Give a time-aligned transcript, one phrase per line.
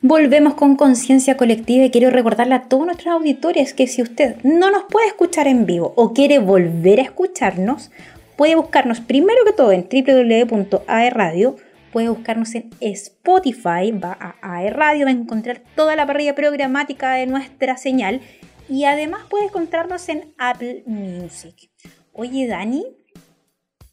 [0.00, 4.70] Volvemos con conciencia colectiva y quiero recordarle a todos nuestros auditores que si usted no
[4.70, 7.90] nos puede escuchar en vivo o quiere volver a escucharnos,
[8.36, 11.56] puede buscarnos primero que todo en www.aerradio,
[11.92, 17.26] puede buscarnos en Spotify, va a aerradio, va a encontrar toda la parrilla programática de
[17.26, 18.20] nuestra señal
[18.68, 21.70] y además puede encontrarnos en Apple Music.
[22.12, 22.97] Oye, Dani.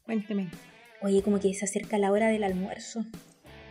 [0.05, 0.49] Cuénteme.
[1.01, 3.05] Oye, como que se acerca la hora del almuerzo.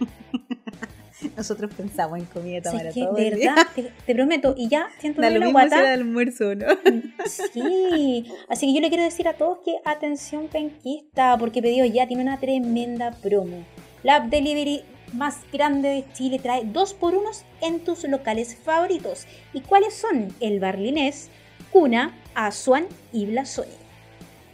[1.37, 3.15] Nosotros pensamos en comida para que, todo.
[3.15, 5.81] De verdad, te, prometo, y ya siento da lo mismo guata.
[5.81, 6.67] el almuerzo, ¿no?
[7.53, 12.07] Sí, así que yo le quiero decir a todos que atención penquista, porque Pedido Ya
[12.07, 13.65] tiene una tremenda promo.
[14.03, 14.83] La app delivery
[15.15, 19.27] más grande de Chile trae dos por unos en tus locales favoritos.
[19.53, 20.29] ¿Y cuáles son?
[20.41, 21.31] El Barlinés,
[21.71, 23.84] Cuna, Azuan y Blasoni.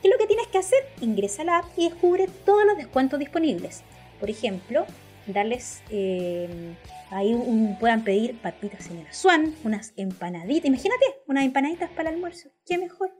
[0.00, 0.78] ¿Qué es lo que tienes que hacer?
[1.00, 3.82] Ingresa a la app y descubre todos los descuentos disponibles.
[4.18, 4.86] Por ejemplo,
[5.26, 6.74] darles eh,
[7.10, 10.66] ahí un, puedan pedir papitas en el Azuan, unas empanaditas.
[10.66, 12.48] Imagínate, unas empanaditas para el almuerzo.
[12.66, 13.12] ¿Qué mejor?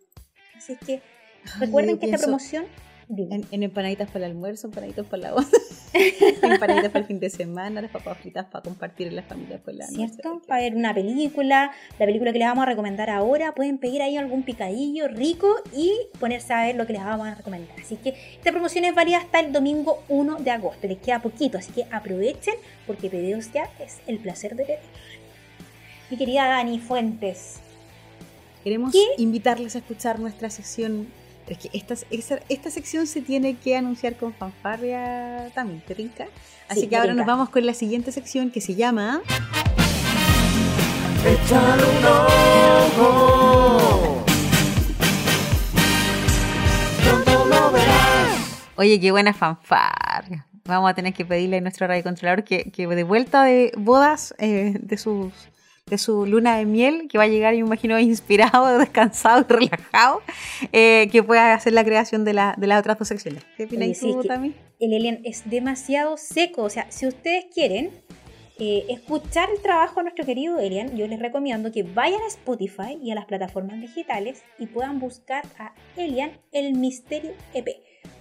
[0.57, 1.03] Así que
[1.59, 2.67] recuerden que esta promoción
[3.17, 5.59] en, empanaditas para el almuerzo, empanaditas para la onda,
[6.43, 9.75] empanaditas para el fin de semana, las papas fritas para compartir en la familia por
[9.75, 10.41] la ¿Cierto?
[10.47, 14.17] Para ver una película, la película que les vamos a recomendar ahora, pueden pedir ahí
[14.17, 17.79] algún picadillo rico y ponerse a ver lo que les vamos a recomendar.
[17.81, 21.59] Así que esta promoción es válida hasta el domingo 1 de agosto, les queda poquito,
[21.59, 22.55] así que aprovechen
[22.87, 24.79] porque pedidos ya es el placer de pedir.
[26.11, 27.61] Mi querida Dani Fuentes.
[28.65, 30.51] Queremos invitarles a escuchar nuestra
[31.49, 31.95] es que esta,
[32.49, 36.27] esta, sección se tiene que anunciar con fanfarria también, ¿te rinca?
[36.69, 39.23] Así que ahora nos vamos con la siguiente sección que se llama...
[41.27, 42.07] Echar un
[42.99, 44.25] ojo.
[48.77, 50.47] Oye, qué buena fanfarria.
[50.65, 54.79] Vamos a tener que pedirle a nuestro radiocontrolador que, que de vuelta de bodas eh,
[54.81, 55.35] de sus
[55.91, 59.45] de su luna de miel, que va a llegar, yo me imagino, inspirado, descansado y
[59.53, 60.23] relajado,
[60.73, 63.45] eh, que pueda hacer la creación de, la, de las otras dos secciones.
[63.57, 64.55] ¿Qué tú, también?
[64.79, 67.91] El Elian es demasiado seco, o sea, si ustedes quieren
[68.59, 72.99] eh, escuchar el trabajo de nuestro querido Elian, yo les recomiendo que vayan a Spotify
[73.03, 77.69] y a las plataformas digitales y puedan buscar a Elian El Misterio EP.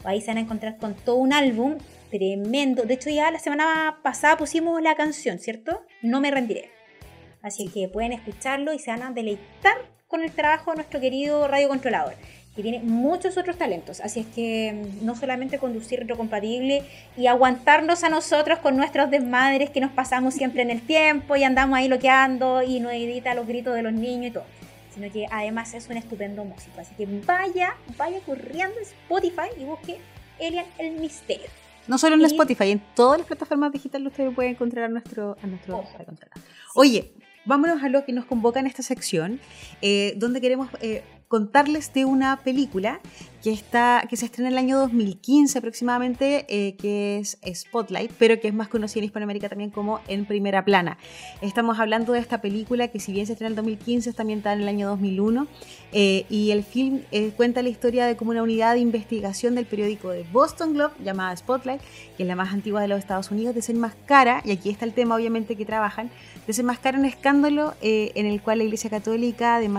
[0.04, 1.78] Ahí se van a encontrar con todo un álbum
[2.10, 2.84] tremendo.
[2.84, 5.82] De hecho, ya la semana pasada pusimos la canción, ¿cierto?
[6.02, 6.79] No me rendiré.
[7.42, 9.78] Así que pueden escucharlo y se van a deleitar
[10.08, 12.16] con el trabajo de nuestro querido radiocontrolador,
[12.56, 14.02] que tiene muchos otros talentos.
[14.02, 16.84] Así es que mm, no solamente conducir retrocompatible
[17.16, 21.44] y aguantarnos a nosotros con nuestros desmadres que nos pasamos siempre en el tiempo y
[21.44, 24.46] andamos ahí loqueando y no edita los gritos de los niños y todo
[25.00, 26.82] sino que además es un estupendo músico.
[26.82, 30.00] Así que vaya, vaya corriendo a Spotify y busque
[30.40, 31.48] Elian el Misterio.
[31.88, 35.48] No solo en Spotify, en todas las plataformas digitales usted puede encontrar a nuestro, a
[35.48, 35.84] nuestro
[36.76, 37.14] Oye,
[37.46, 39.40] vámonos a lo que nos convoca en esta sección,
[39.82, 43.00] eh, donde queremos eh, contarles de una película
[43.44, 48.40] que, está, que se estrena en el año 2015 aproximadamente, eh, que es Spotlight, pero
[48.40, 50.98] que es más conocida en Hispanoamérica también como En Primera Plana.
[51.42, 54.44] Estamos hablando de esta película que si bien se estrena en el 2015, está en
[54.46, 55.48] el año 2001,
[55.92, 57.02] y el film
[57.38, 61.36] cuenta la historia de cómo una unidad de investigación del periódico de Boston Globe, llamada
[61.36, 61.82] Spotlight,
[62.18, 65.16] que es la más antigua de los Estados Unidos, desenmascara, y aquí está el tema
[65.16, 66.12] obviamente que trabajan,
[66.46, 69.70] desenmascara un escándalo en el cual la Iglesia Católica de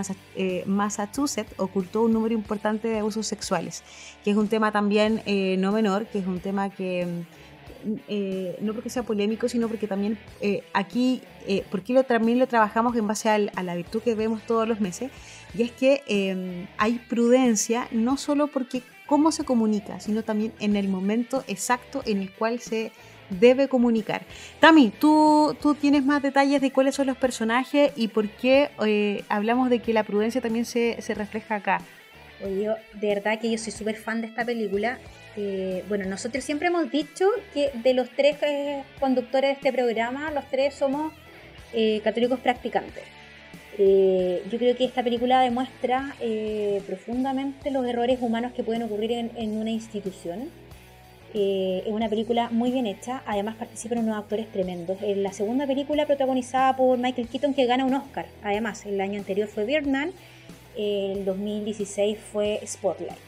[0.65, 3.50] Massachusetts ocultó un número importante de abusos sexuales,
[4.23, 8.57] que es un tema también eh, no menor, que es un tema que mm, eh,
[8.61, 11.21] no porque sea polémico, sino porque también eh, aquí,
[11.71, 15.11] porque lo, también lo trabajamos en base a la virtud que vemos todos los meses,
[15.57, 20.75] y es que em, hay prudencia no solo porque cómo se comunica, sino también en
[20.75, 22.91] el momento exacto en el cual se
[23.39, 24.23] debe comunicar.
[24.59, 29.23] Tami, ¿tú, tú tienes más detalles de cuáles son los personajes y por qué eh,
[29.29, 31.81] hablamos de que la prudencia también se, refleja acá.
[32.41, 34.99] De verdad que yo soy súper fan de esta película.
[35.37, 40.31] Eh, bueno, nosotros siempre hemos dicho que de los tres eh, conductores de este programa,
[40.31, 41.13] los tres somos
[42.03, 43.03] católicos practicantes.
[43.77, 46.13] yo creo que esta película demuestra
[46.85, 50.49] profundamente los errores humanos que pueden ocurrir en, en una institución
[51.33, 54.97] eh, es una película muy bien hecha, además participan unos actores tremendos.
[55.01, 58.25] En la segunda película protagonizada por Michael Keaton que gana un Oscar.
[58.43, 60.11] Además, el año anterior fue Birdman,
[60.77, 63.19] el 2016 fue Spotlight.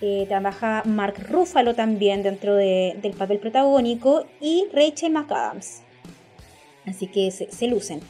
[0.00, 5.82] Eh, trabaja Mark Ruffalo también dentro del papel protagónico y Rachel McAdams.
[6.86, 8.00] Así que se, lucen.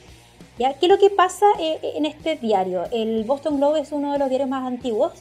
[0.58, 0.74] ¿Ya?
[0.74, 2.84] ¿Qué es lo que pasa eh, en este diario?
[2.92, 5.12] El Boston Globe es uno de los diarios más antiguos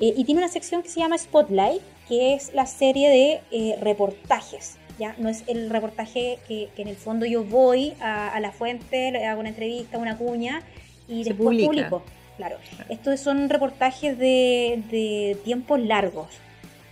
[0.00, 4.76] y tiene una sección que se llama Spotlight que es la serie de eh, reportajes.
[4.98, 5.14] ¿ya?
[5.18, 9.40] No es el reportaje que, en el fondo yo voy a, la fuente, le hago
[9.40, 10.62] una entrevista, una cuña
[11.08, 12.02] y después publico.
[12.36, 12.56] Claro.
[12.88, 16.28] Estos son reportajes de, tiempos largos.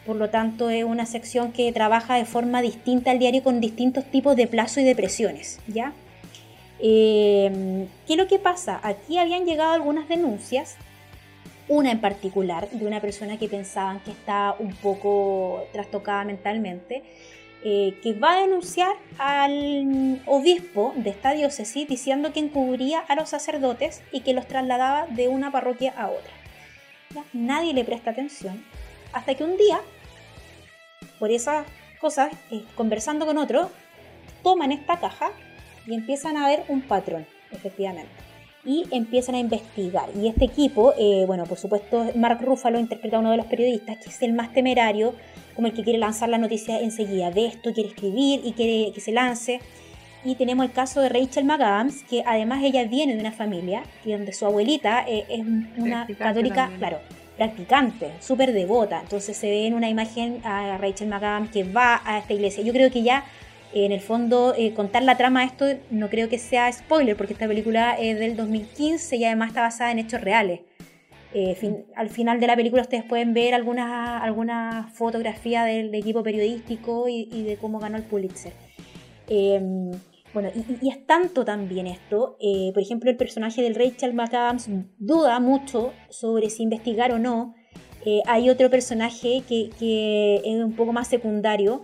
[0.07, 4.05] Por lo tanto, es una sección que trabaja de forma distinta al diario con distintos
[4.05, 5.61] tipos de plazo y de presiones.
[5.69, 5.93] ¿ya?
[6.81, 8.81] Eh, ¿Qué es lo que pasa?
[8.83, 10.77] Aquí habían llegado algunas denuncias
[11.69, 17.03] una en particular de una persona que pensaban que está un poco trastocada mentalmente,
[17.65, 23.29] eh, que va a denunciar al obispo de esta diócesis diciendo que encubría a los
[23.29, 26.33] sacerdotes y que los trasladaba de una parroquia a otra.
[27.33, 28.65] Nadie le presta atención
[29.13, 29.81] hasta que un día,
[31.19, 31.67] por esas
[32.01, 33.71] cosas, eh, conversando con otro,
[34.43, 35.31] toman esta caja
[35.87, 38.32] y empiezan a ver un patrón, efectivamente
[38.65, 40.09] y empiezan a investigar.
[40.15, 43.99] Y este equipo, eh, bueno, por supuesto, Mark Ruffalo interpreta a uno de los periodistas,
[43.99, 45.15] que es el más temerario,
[45.55, 47.31] como el que quiere lanzar la noticia enseguida.
[47.31, 49.61] Ve esto, quiere escribir y quiere que se lance.
[50.25, 54.33] Y tenemos el caso de Rachel McAdams, que además ella viene de una familia donde
[54.33, 55.41] su abuelita eh, es
[55.77, 57.01] una católica, claro,
[57.37, 59.01] practicante, súper devota.
[59.01, 62.63] Entonces se ve en una imagen a Rachel McAdams que va a esta iglesia.
[62.63, 63.25] Yo creo que ya
[63.75, 67.33] en el fondo, eh, contar la trama de esto no creo que sea spoiler, porque
[67.33, 70.61] esta película es del 2015 y además está basada en hechos reales.
[71.35, 77.09] Eh, al final de la película ustedes pueden ver algunas alguna fotografía del, equipo periodístico
[77.09, 78.53] y, de cómo ganó el Pulitzer.
[79.29, 79.91] Em,
[80.35, 80.51] bueno,
[80.83, 84.69] y, es tanto también esto, eh, por ejemplo, el personaje del Rachel McAdams
[84.99, 87.55] duda mucho sobre si investigar o no.
[88.27, 91.83] hay otro personaje que, que, es un poco más secundario,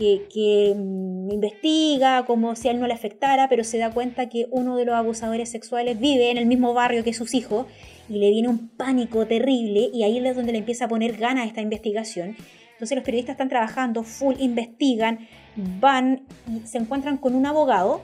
[0.00, 4.46] que, mm, investiga como si a él no le afectara, pero se da cuenta que
[4.50, 7.66] uno de los abusadores sexuales vive en el mismo barrio que sus hijos
[8.08, 11.46] y le viene un pánico terrible y ahí es donde le empieza a poner ganas
[11.46, 12.36] esta investigación.
[12.72, 18.00] Entonces los periodistas están trabajando, full, investigan, van y se encuentran con un abogado,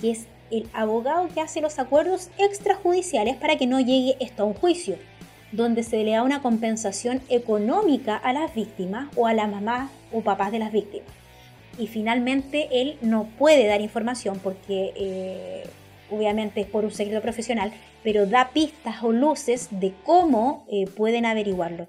[0.00, 4.46] que es el abogado que hace los acuerdos extrajudiciales para que no llegue esto a
[4.46, 4.96] un juicio
[5.52, 10.20] donde se le da una compensación económica a las víctimas o a la mamá o
[10.20, 11.08] papás de las víctimas.
[11.78, 15.64] Y finalmente él no puede dar información porque eh,
[16.10, 17.72] obviamente es por un secreto profesional,
[18.02, 21.86] pero da pistas o luces de cómo eh, pueden averiguarlo.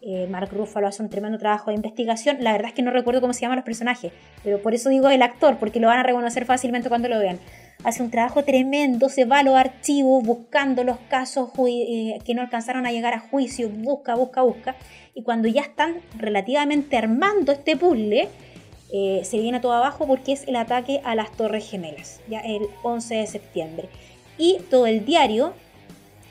[0.00, 2.38] Eh, Mark Ruffalo hace un tremendo trabajo de investigación.
[2.40, 4.12] La verdad es que no recuerdo cómo se llaman los personajes,
[4.42, 7.38] pero por eso digo el actor, porque lo van a reconocer fácilmente cuando lo vean
[7.84, 12.42] hace un trabajo tremendo, se va a los archivos buscando los casos eh, que no
[12.42, 14.76] alcanzaron a llegar a juicio, busca, busca, busca,
[15.14, 18.28] y cuando ya están relativamente armando este puzzle,
[18.92, 22.62] eh, se viene todo abajo porque es el ataque a las Torres Gemelas, ya el
[22.82, 23.88] 11 de septiembre.
[24.38, 25.54] Y todo el diario,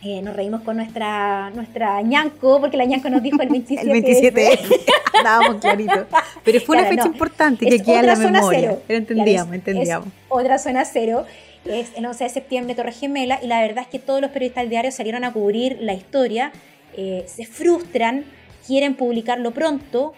[0.03, 3.81] eh, nos reímos con nuestra, nuestra ñanco, porque la ñanco nos dijo el 27.
[3.81, 4.59] el 27,
[5.13, 6.07] estábamos clarito.
[6.43, 8.77] Pero fue una fecha importante que queda en la memoria.
[8.87, 10.07] Pero entendíamos, entendíamos.
[10.29, 11.25] otra zona cero
[11.65, 14.63] es el 11 de septiembre Torre Gemela y la verdad es que todos los periodistas
[14.63, 16.51] del diario salieron a cubrir la historia,
[16.97, 18.25] eh, se frustran,
[18.65, 20.13] quieren publicarlo pronto,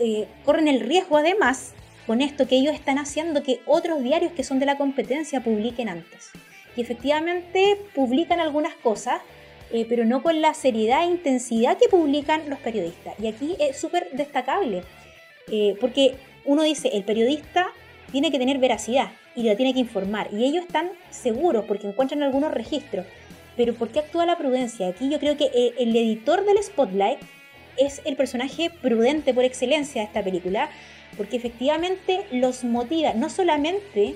[0.00, 1.72] eh, corren el riesgo además
[2.06, 5.88] con esto que ellos están haciendo que otros diarios que son de la competencia publiquen
[5.88, 6.30] antes.
[6.80, 9.20] Efectivamente publican algunas cosas,
[9.72, 13.14] eh, pero no con la seriedad e intensidad que publican los periodistas.
[13.20, 14.82] Y aquí es súper destacable,
[15.80, 16.14] porque
[16.44, 17.72] uno dice, el periodista
[18.12, 20.28] tiene que tener veracidad y la tiene que informar.
[20.32, 23.06] Y ellos están seguros porque encuentran algunos registros.
[23.56, 24.88] Pero ¿por qué actúa la prudencia?
[24.88, 27.18] Aquí yo creo que eh, el editor del Spotlight
[27.76, 30.70] es el personaje prudente por excelencia de esta película,
[31.16, 34.14] porque efectivamente los motiva no solamente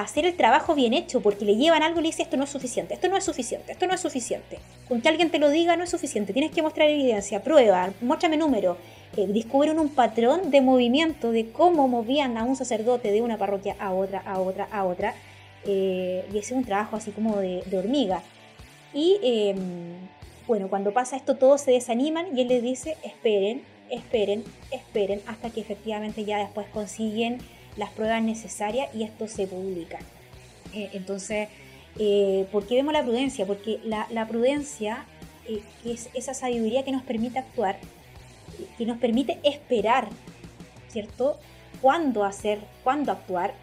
[0.00, 2.50] hacer el trabajo bien hecho, porque le llevan algo y le dice esto no es
[2.50, 4.58] suficiente, esto no es suficiente, esto no es suficiente.
[4.88, 8.36] Con que alguien te lo diga no es suficiente, tienes que mostrar evidencia, prueba, muéstrame
[8.36, 8.76] número,
[9.16, 13.76] eh, descubren un patrón de movimiento de cómo movían a un sacerdote de una parroquia
[13.78, 15.14] a otra, a otra, a otra.
[15.66, 18.22] Eh, y es un trabajo así como de, hormiga.
[18.92, 19.94] Y em,
[20.46, 25.50] bueno, cuando pasa esto todos se desaniman y él les dice, esperen, esperen, esperen, hasta
[25.50, 27.38] que efectivamente ya después consiguen
[27.76, 29.98] las pruebas necesarias y esto se publica.
[30.72, 31.48] Eh, entonces,
[32.50, 33.46] ¿por qué vemos la prudencia?
[33.46, 35.06] Porque la, prudencia
[35.84, 37.78] es esa sabiduría que nos permite actuar
[38.78, 40.08] que nos permite esperar,
[40.88, 41.38] ¿cierto?
[41.80, 43.54] Cuándo hacer, cuándo actuar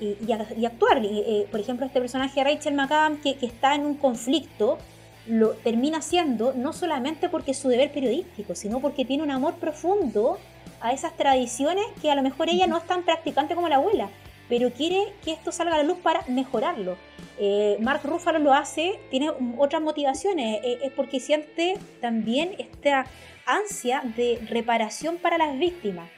[0.00, 0.32] y,
[0.64, 1.00] actuar.
[1.04, 4.78] Eh, por ejemplo, este personaje Rachel McAdams que, está en un conflicto,
[5.26, 9.54] lo termina haciendo no solamente porque es su deber periodístico, sino porque tiene un amor
[9.54, 10.38] profundo
[10.82, 14.08] a esas tradiciones que a lo mejor ella no es tan practicante como la abuela,
[14.48, 16.96] pero quiere que esto salga a la luz para mejorarlo.
[17.38, 23.06] Eh, Mark Ruffalo lo hace, tiene otras motivaciones, eh, es porque siente también esta
[23.46, 26.10] ansia de reparación para las víctimas.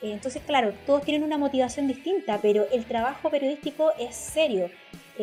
[0.00, 4.70] Eh, entonces, claro, todos tienen una motivación distinta, pero el trabajo periodístico es serio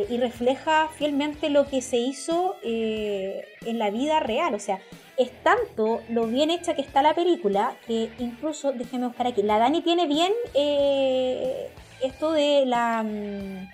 [0.08, 4.54] y refleja fielmente lo que se hizo en la vida real.
[4.54, 4.80] O sea,
[5.20, 9.60] es tanto lo bien hecha que está la película que incluso, déjeme buscar aquí, la
[9.60, 10.32] Dani tiene bien
[12.02, 13.68] esto de la, mm,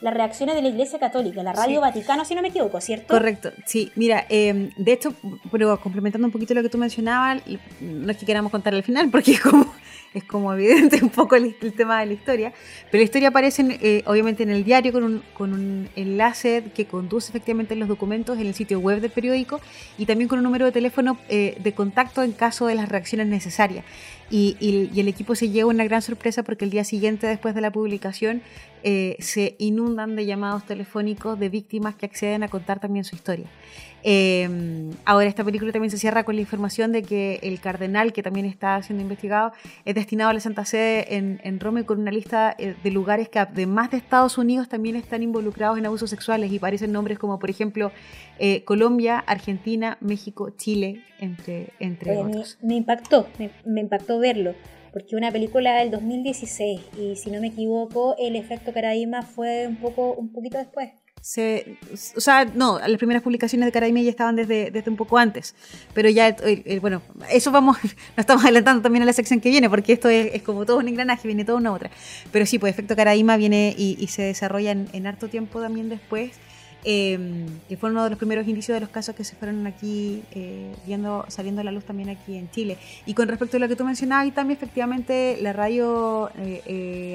[0.00, 3.14] las reacciones de la Iglesia Católica, la Radio Vaticano, si no me equivoco, ¿cierto?
[3.14, 3.90] Correcto, sí.
[3.96, 5.12] Mira, em, de hecho,
[5.50, 7.42] pero complementando un poquito lo que tú mencionabas,
[7.80, 9.72] no es que queramos contar al final, porque es como
[10.14, 12.52] es como evidente un poco el, tema de la historia,
[12.90, 16.86] pero la historia aparece eh, obviamente en el diario con un, con un enlace que
[16.86, 19.60] conduce efectivamente los documentos en el sitio web del periódico
[19.98, 23.26] y también con un número de teléfono eh, de contacto en caso de las reacciones
[23.26, 23.84] necesarias.
[24.34, 27.60] Y, y, el equipo se lleva una gran sorpresa porque el día siguiente, después de
[27.60, 28.40] la publicación,
[28.82, 33.46] eh, se inundan de llamados telefónicos de víctimas que acceden a contar también su historia.
[34.04, 38.22] Em, ahora, esta película también se cierra con la información de que el cardenal, que
[38.22, 39.52] también está siendo investigado,
[39.84, 43.28] es destinado a la Santa Sede en, Roma y con una lista eh, de lugares
[43.28, 47.38] que, además de Estados Unidos, también están involucrados en abusos sexuales y parecen nombres como,
[47.38, 47.92] por ejemplo,
[48.40, 52.58] eh, Colombia, Argentina, México, Chile, entre, entre otros.
[52.60, 53.28] Me, impactó,
[53.64, 54.54] me, impactó verlo
[54.92, 59.76] porque una película del 2016 y si no me equivoco el efecto Caraíma fue un
[59.76, 60.90] poco un poquito después.
[61.22, 61.78] Se,
[62.16, 65.54] o sea, no, las primeras publicaciones de Carabina ya estaban desde, desde un poco antes,
[65.94, 66.34] pero ya,
[66.80, 67.00] bueno,
[67.30, 70.66] eso vamos, nos estamos adelantando también a la sección que viene, porque esto es, como
[70.66, 71.92] todo un engranaje, viene toda una otra,
[72.32, 76.32] pero sí, pues Efecto Caraíma viene y, se desarrolla en, harto tiempo también después,
[76.84, 80.22] eh, que fue uno de los primeros indicios de los casos que se fueron aquí
[80.86, 82.78] viendo, saliendo a la luz también aquí en Chile.
[83.06, 86.30] Y con respecto a lo que tú mencionabas, y también efectivamente la radio,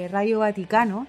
[0.10, 1.08] radio Vaticano,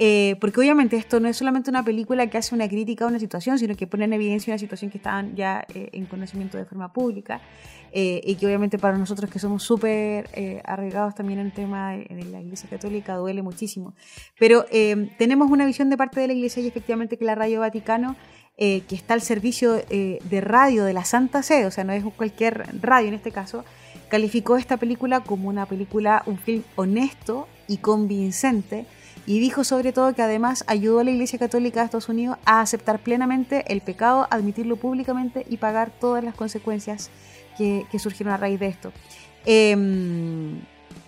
[0.00, 3.18] eh, porque obviamente esto no es solamente una película que hace una crítica a una
[3.18, 6.64] situación, sino que pone en evidencia una situación que está ya eh, en conocimiento de
[6.64, 7.40] forma pública
[7.90, 10.28] eh, y que obviamente para nosotros que somos súper
[10.64, 13.94] arraigados también en el tema de, la Iglesia Católica duele muchísimo.
[14.38, 14.66] Pero
[15.18, 18.14] tenemos una visión de parte de la Iglesia y efectivamente que la Radio Vaticano
[18.56, 22.66] que está al servicio de radio de la Santa Sede, o sea, no es cualquier
[22.80, 23.64] radio en este caso,
[24.08, 28.86] calificó esta película como una película, un film honesto y convincente,
[29.28, 32.62] y dijo sobre todo que además ayudó a la Iglesia Católica de Estados Unidos a
[32.62, 37.10] aceptar plenamente el pecado, admitirlo públicamente y pagar todas las consecuencias
[37.58, 38.90] que, surgieron a raíz de esto.
[39.44, 40.58] Em,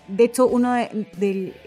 [0.06, 1.06] de hecho, uno en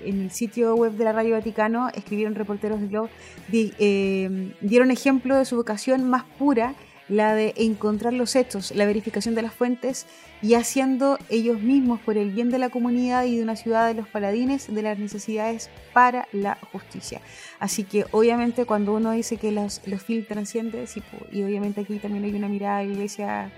[0.05, 3.09] el sitio web de la Radio Vaticano escribieron reporteros del Globo,
[3.51, 6.75] em, dieron ejemplo de su vocación más pura
[7.09, 10.05] la de encontrar los hechos, la verificación de las fuentes
[10.41, 13.93] y haciendo ellos mismos por el bien de la comunidad y de una ciudad de
[13.93, 17.21] los paladines de las necesidades para la justicia.
[17.59, 20.85] Así que obviamente cuando uno dice que los, los films trascienden,
[21.31, 23.51] y obviamente aquí también hay una mirada de iglesia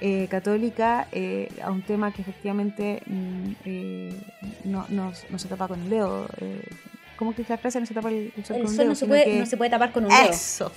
[0.00, 4.20] eh, católica eh, a un tema que efectivamente mm, eh,
[4.64, 6.28] no, no, se tapa con el dedo.
[7.16, 7.80] ¿Cómo que es la frase?
[7.80, 8.88] No se tapa el, sol con un dedo.
[8.88, 10.30] No se, puede, no se puede tapar con un dedo.
[10.30, 10.72] Eso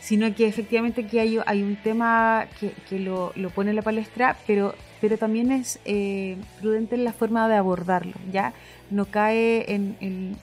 [0.00, 3.82] sino que efectivamente aquí hay, hay un tema que, que lo, lo, pone en la
[3.82, 8.52] palestra, pero, pero también es eh, prudente en la forma de abordarlo, ¿ya?
[8.90, 10.36] no cae en,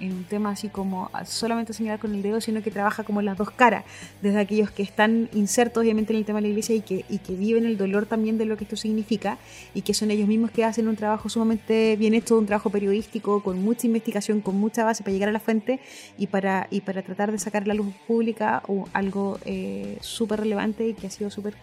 [0.00, 3.50] un tema así como solamente señalar con el dedo, sino que trabaja como las dos
[3.50, 3.84] caras,
[4.20, 7.18] desde aquellos que están insertos obviamente en el tema de la iglesia y que, y
[7.18, 9.38] que viven el dolor también de lo que esto significa
[9.74, 13.42] y que son ellos mismos que hacen un trabajo sumamente bien hecho, un trabajo periodístico
[13.42, 15.80] con mucha investigación, con mucha base para llegar a la fuente
[16.18, 20.94] y para, y para tratar de sacar la luz pública algo eh, súper relevante y
[20.94, 21.54] que ha sido súper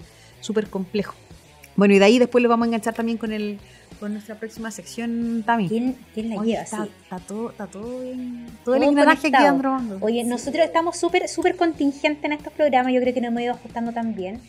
[0.41, 1.15] súper complejo.
[1.79, 3.57] Bueno, y de ahí después lo vamos a enganchar también con el
[4.01, 5.69] con nuestra próxima sección, Tami.
[5.69, 6.61] ¿Quién, quién la lleva?
[6.61, 8.47] Está, está, todo, está todo bien.
[8.65, 9.97] Todo, el engranaje aquí andando.
[10.01, 12.91] Oye, nosotros estamos súper súper contingentes en estos programas.
[12.93, 14.41] Yo creo que nos hemos ido ajustando también.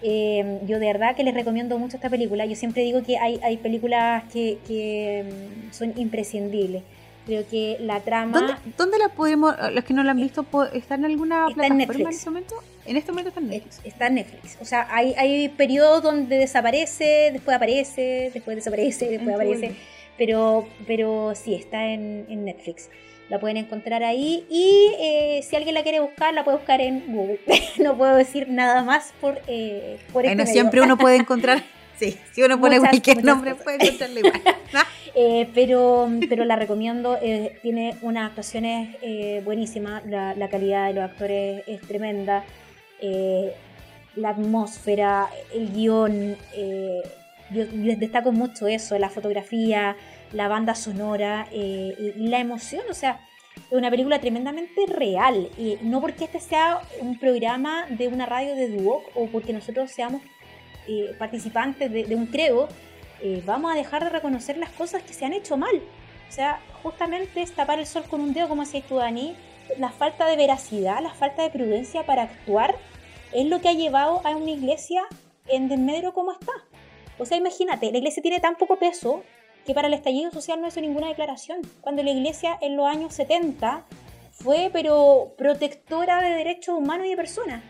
[0.00, 2.46] Eh, yo de verdad que les recomiendo mucho esta película.
[2.46, 5.30] Yo siempre digo que hay, hay películas que, que
[5.68, 6.84] mm, son imprescindibles.
[7.26, 8.58] Creo que la trama.
[8.78, 12.30] ¿Dónde, la podemos, los que no la han visto, ¿está en alguna plataforma en, este
[12.30, 12.54] momento?
[12.88, 13.80] En este momento está en Netflix.
[13.84, 14.58] Está en Netflix.
[14.60, 19.74] O sea, hay, hay periodos donde desaparece, después aparece, después desaparece, después aparece.
[20.16, 22.88] Pero, pero sí, está en, en Netflix.
[23.28, 27.12] La pueden encontrar ahí y eh, si alguien la quiere buscar, la puede buscar en
[27.14, 27.40] Google.
[27.78, 31.62] no puedo decir nada más por, eh, por este Bueno, siempre uno puede encontrar
[31.98, 34.42] Sí, si uno pone cualquier nombre puede encontrarle igual.
[35.20, 41.02] Eh, pero, pero la recomiendo, eh, tiene unas actuaciones eh, buenísimas, la, calidad de los
[41.02, 42.44] actores es tremenda,
[43.00, 46.36] la atmósfera, el guion,
[47.50, 49.96] yo les destaco mucho eso, la fotografía,
[50.32, 53.20] la banda sonora y la emoción, o sea,
[53.70, 55.48] es una película tremendamente real.
[55.58, 59.90] Y no porque este sea un programa de una radio de Duoc o porque nosotros
[59.90, 60.22] seamos
[60.86, 62.68] eh, participantes de, un creo,
[63.20, 65.76] eh, vamos a dejar de reconocer las cosas que se han hecho mal.
[66.28, 69.34] O sea, justamente es tapar el sol con un dedo, como decías tú, Dani,
[69.76, 72.76] la falta de veracidad, la falta de prudencia para actuar
[73.32, 75.02] es lo que ha llevado a una iglesia
[75.46, 76.52] en desmedro como está.
[77.18, 79.22] O sea, imagínate, la iglesia tiene tan poco peso
[79.66, 81.60] que para el estallido social no hizo ninguna declaración.
[81.80, 83.84] Cuando la iglesia en los años 70
[84.30, 87.62] fue, pero protectora de derechos humanos y de personas.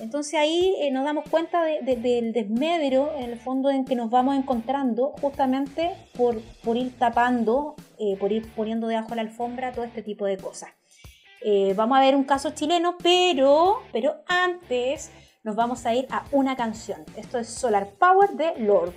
[0.00, 4.36] Entonces ahí eh, nos damos cuenta del desmedro, en el fondo, en que nos vamos
[4.36, 9.84] encontrando justamente por, por ir tapando, eh, por ir poniendo debajo de la alfombra todo
[9.84, 10.70] este tipo de cosas.
[11.40, 15.10] Eh, vamos a ver un caso chileno, pero, pero antes
[15.44, 17.04] nos vamos a ir a una canción.
[17.16, 18.92] Esto es Solar Power de Lord.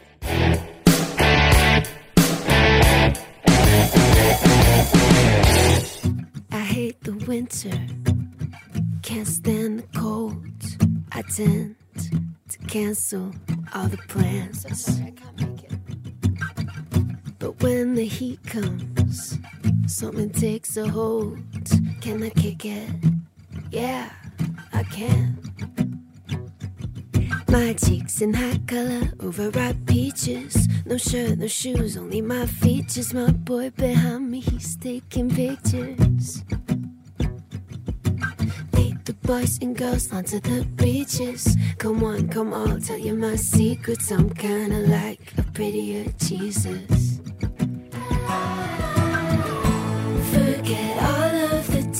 [6.51, 7.71] I hate the winter,
[9.03, 10.41] can't stand the cold.
[11.11, 13.31] I tend to cancel
[13.73, 14.65] all the plans.
[17.37, 19.37] But when the heat comes,
[19.85, 21.50] something takes a hold.
[22.01, 22.89] Can I kick it?
[23.69, 24.09] Yeah,
[24.73, 25.37] I can.
[27.47, 30.67] My cheeks in high color, overripe peaches.
[30.85, 33.13] No shirt, no shoes, only my features.
[33.13, 36.43] My boy behind me, he's taking pictures.
[38.73, 41.55] Lead the boys and girls onto the beaches.
[41.77, 44.11] Come on, come on, tell you my secrets.
[44.11, 47.19] I'm kinda like a prettier Jesus.
[50.31, 51.20] Forget all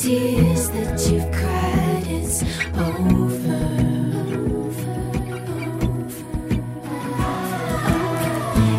[0.01, 2.41] tears that you've cried, it's
[2.73, 3.61] over.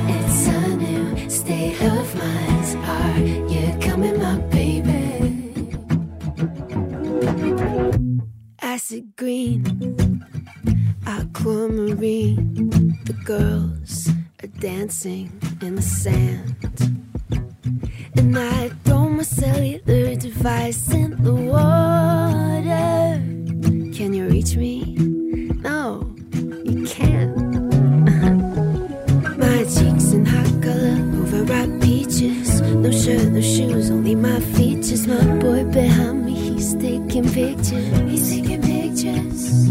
[0.09, 2.77] It's a new state of mind.
[2.97, 3.21] Are
[3.53, 5.55] you coming, my baby?
[8.61, 9.63] Acid green,
[11.07, 12.99] aquamarine.
[13.05, 14.09] The girls
[14.43, 16.62] are dancing in the sand.
[18.23, 23.21] And I throw my cellular device in the water.
[23.97, 24.95] Can you reach me?
[25.69, 26.09] No,
[26.65, 27.37] you can't.
[29.39, 32.61] my cheeks in hot color, overripe peaches.
[32.61, 35.05] No shirt, no shoes, only my features.
[35.09, 37.99] My boy behind me, he's taking pictures.
[38.09, 39.69] He's taking pictures.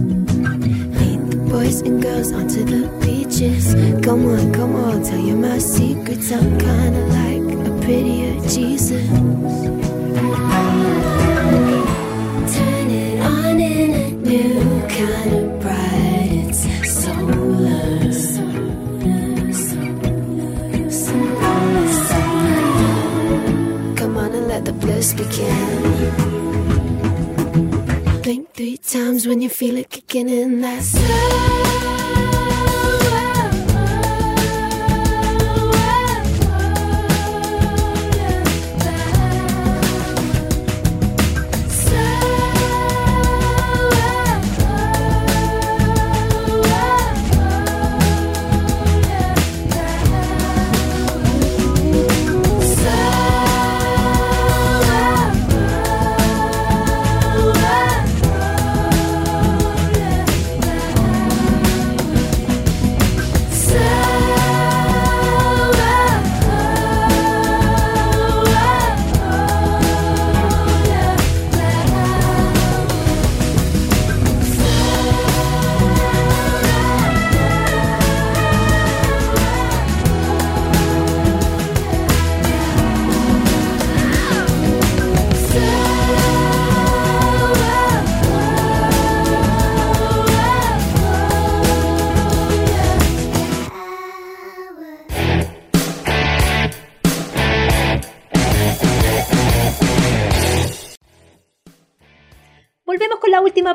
[1.00, 3.74] Lead the boys and girls onto the beaches.
[4.06, 6.34] Come on, come on, tell you my secrets.
[6.34, 7.41] I'm kinda like
[7.92, 9.81] prettier Jesus.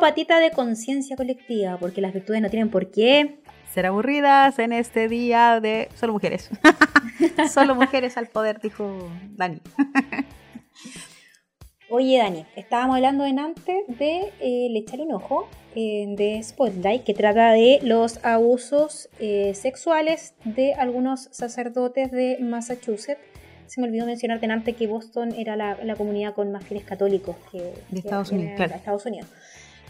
[0.07, 3.41] Patita de conciencia colectiva, porque las virtudes no tienen por qué
[3.75, 6.49] ser aburridas en este día de solo mujeres.
[7.53, 9.61] solo mujeres al poder, dijo Dani.
[11.91, 17.03] Oye, Dani, estábamos hablando en antes de eh, Le echar un ojo eh, de Spotlight,
[17.03, 23.19] que trata de los abusos eh, sexuales de algunos sacerdotes de Massachusetts
[23.67, 27.75] se me olvidó mencionarte antes que Boston era la, comunidad con más fieles católicos que,
[27.91, 28.75] de Estados, Unidos, claro.
[28.75, 29.29] Estados Unidos.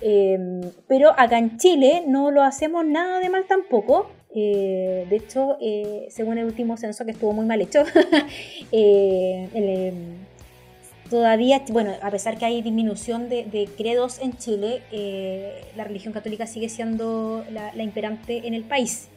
[0.01, 4.11] Em, pero acá en Chile no lo hacemos nada de mal tampoco.
[4.35, 7.85] Eh, de hecho, eh, según el último censo que estuvo muy mal hecho,
[8.73, 9.95] eh, em,
[11.09, 14.83] todavía, bueno, a pesar que hay disminución de, credos en Chile,
[15.77, 19.09] la religión católica sigue siendo la, imperante en el país.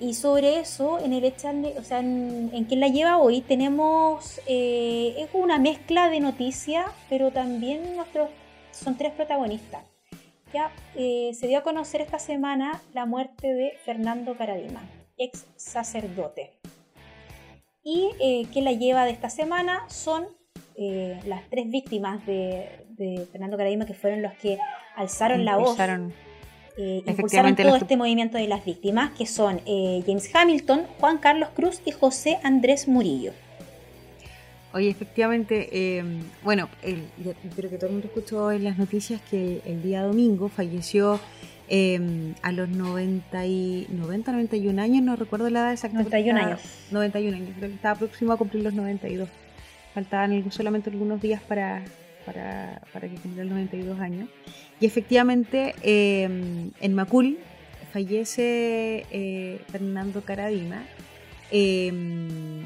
[0.00, 5.28] Y sobre eso, en el o sea, en, en quien la lleva hoy, tenemos es
[5.32, 8.28] una mezcla de noticias, pero también nuestros
[8.76, 9.84] son tres protagonistas.
[10.52, 16.52] Ya se dio a conocer esta semana la muerte de Fernando Caradima, ex sacerdote.
[17.82, 18.10] Y
[18.52, 20.28] quien la lleva de esta semana son
[20.78, 22.68] eh, las tres víctimas de,
[23.32, 24.58] Fernando Caradima, que fueron los que
[24.94, 25.78] alzaron la voz,
[26.76, 31.48] eh, impulsaron todo este movimiento de las víctimas, que son eh, James Hamilton, Juan Carlos
[31.54, 33.32] Cruz y José Andrés Murillo.
[34.76, 36.04] Oye, efectivamente,
[36.42, 41.18] bueno, creo que todo el mundo escuchó en las noticias que el día domingo falleció
[42.42, 45.98] a los 90, y, 90, 91 años, no recuerdo la edad exacta.
[45.98, 46.60] 91 años.
[46.90, 49.28] 91 años, creo que estaba próximo a cumplir los 92
[49.96, 51.82] faltaban solamente algunos días para,
[52.26, 54.28] para, para que cumpliera los 92 años.
[54.78, 57.38] Y efectivamente, em, en Macul
[57.94, 60.84] fallece eh, Fernando Caradima,
[61.50, 62.60] em,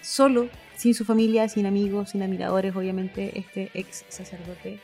[0.00, 4.78] solo, sin su familia, sin amigos, sin admiradores, obviamente, este ex sacerdote.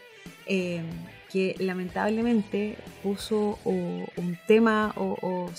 [0.46, 0.84] Em,
[1.30, 2.74] que lamentablemente
[3.04, 5.50] puso un tema o, o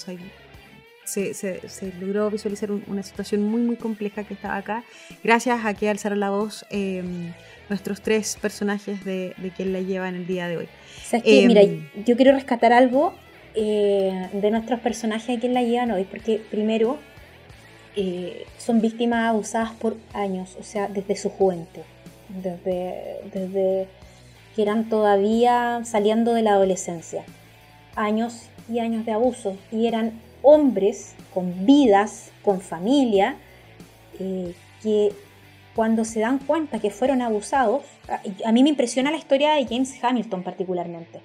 [1.06, 1.62] se,
[2.00, 4.84] logró visualizar una situación muy, muy compleja que estaba acá,
[5.24, 7.32] gracias a que alzaron la voz em,
[7.70, 10.68] nuestros tres personajes de, de quien la lleva en el día de hoy.
[11.24, 11.62] Em, mira,
[12.06, 13.14] yo quiero rescatar algo
[13.56, 16.98] eh, de nuestros personajes de quien la llevan hoy, porque primero
[17.96, 21.82] eh, son víctimas abusadas por años, o sea, desde su juventud,
[22.30, 23.88] desde, desde
[24.56, 27.24] que eran todavía saliendo de la adolescencia.
[27.96, 33.36] Años y años de abuso, y eran hombres con vidas, con familia,
[34.20, 35.14] eh, que
[35.76, 37.84] cuando se dan cuenta que fueron abusados,
[38.44, 41.22] a, mí me impresiona la historia de James Hamilton particularmente,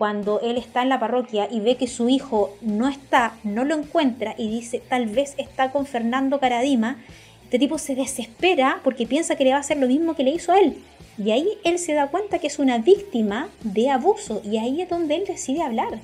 [0.00, 3.74] cuando él está en la parroquia y ve que su hijo no está, no lo
[3.74, 6.96] encuentra y dice tal vez está con Fernando Caradima,
[7.44, 10.30] este tipo se desespera porque piensa que le va a hacer lo mismo que le
[10.30, 10.78] hizo a él.
[11.18, 14.88] Y ahí él se da cuenta que es una víctima de abuso y ahí es
[14.88, 15.98] donde él decide hablar.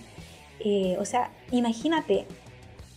[0.61, 2.27] Eh, o sea, imagínate,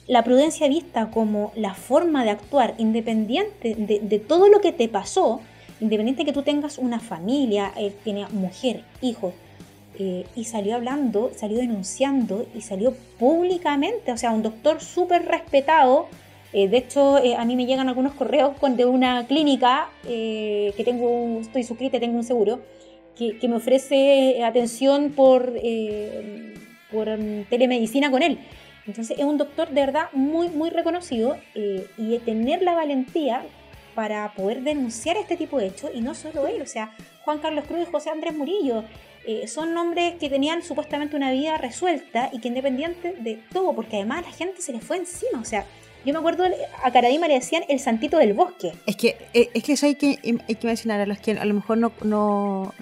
[0.06, 5.40] la prudencia vista como la forma de actuar independiente de, todo lo que te pasó,
[5.80, 9.34] independiente de que tú tengas una familia, él tenía mujer, hijos,
[10.00, 16.08] eh, y salió hablando, salió denunciando y salió públicamente, o sea, un doctor súper respetado.
[16.54, 20.82] Eh, de hecho, eh, a mí me llegan algunos correos con, de una clínica que
[20.84, 22.62] tengo, estoy suscrita, tengo un seguro,
[23.16, 25.54] que, que me ofrece atención por,
[26.92, 28.40] por mm, telemedicina con él.
[28.90, 33.44] Entonces es un doctor de verdad muy, muy reconocido eh, y tener la valentía
[33.94, 37.66] para poder denunciar este tipo de hechos y no solo él, o sea, Juan Carlos
[37.68, 38.84] Cruz y José Andrés Murillo.
[39.26, 43.98] Eh, son nombres que tenían supuestamente una vida resuelta y que independiente de todo, porque
[43.98, 45.66] además la gente se les fue encima, o sea,
[46.06, 46.46] yo me acuerdo,
[46.82, 48.72] a Caradima le decían el santito del bosque.
[48.86, 51.44] Es que, eh, es que eso hay que, hay que mencionar a los que a
[51.44, 52.74] lo mejor no, no,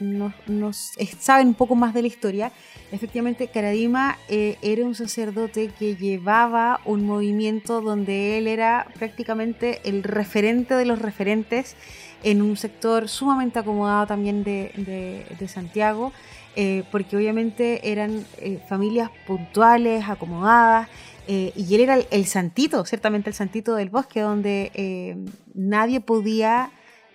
[0.45, 2.51] no, saben un poco más de la historia.
[2.91, 10.03] Efectivamente, Caradima eh, era un sacerdote que llevaba un movimiento donde él era prácticamente el
[10.03, 11.75] referente de los referentes
[12.23, 16.11] en un sector sumamente acomodado también de, de, Santiago,
[16.55, 18.25] eh, porque obviamente eran
[18.67, 20.89] familias puntuales, acomodadas,
[21.27, 25.17] eh, y él era el, santito, ciertamente el santito del bosque, donde eh,
[25.53, 26.71] nadie podía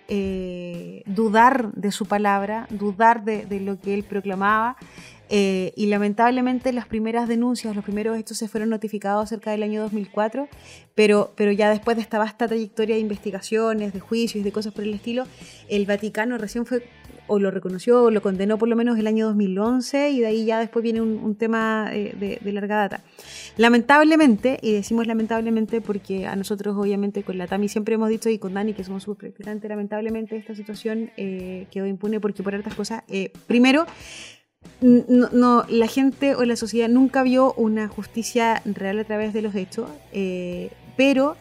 [0.07, 4.77] eh, dudar de su palabra, dudar de, lo que él proclamaba.
[5.35, 10.47] Y lamentablemente las primeras denuncias, los primeros hechos se fueron notificados cerca del año 2004,
[10.93, 14.83] pero, pero ya después de esta vasta trayectoria de investigaciones, de juicios, de cosas por
[14.83, 15.25] el estilo,
[15.69, 16.83] el Vaticano recién fue
[17.27, 20.45] o lo reconoció o lo condenó por lo menos el año 2011 y de ahí
[20.45, 23.03] ya después viene un, tema de, larga data.
[23.57, 28.37] Lamentablemente, y decimos lamentablemente porque a nosotros obviamente con la TAMI siempre hemos dicho y
[28.37, 33.03] con Dani que somos practicantes, lamentablemente esta situación eh, quedó impune porque por otras cosas,
[33.07, 33.85] eh, primero,
[34.81, 39.55] no, la gente o la sociedad nunca vio una justicia real a través de los
[39.55, 41.35] hechos, eh, pero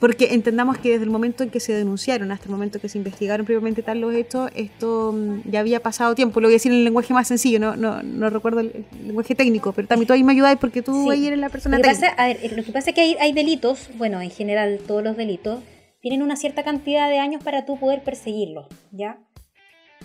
[0.00, 2.96] porque entendamos que desde el momento en que se denunciaron hasta el momento que se
[2.96, 6.40] investigaron previamente tal los hechos, esto mm, ya había pasado tiempo.
[6.40, 9.34] Lo voy a decir en el lenguaje más sencillo, no, no, no recuerdo el, lenguaje
[9.34, 12.16] técnico, pero también tú ahí me ayudáis porque tú ahí eres la persona lo técnica.
[12.16, 15.04] Pasa, a ver, lo que pasa es que hay, hay delitos, bueno, en general todos
[15.04, 15.60] los delitos,
[16.00, 19.18] tienen una cierta cantidad de años para tú poder perseguirlos, ¿ya?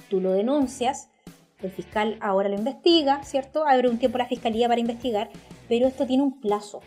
[0.09, 1.07] Tú lo denuncias,
[1.65, 3.65] el fiscal ahora lo investiga, ¿cierto?
[3.67, 5.29] Abre un tiempo la fiscalía para investigar,
[5.67, 6.81] pero esto tiene un plazo.